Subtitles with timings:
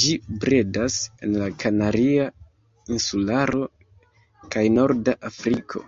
[0.00, 0.96] Ĝi bredas
[1.28, 2.28] en la Kanaria
[2.98, 3.64] Insularo
[4.58, 5.86] kaj norda Afriko.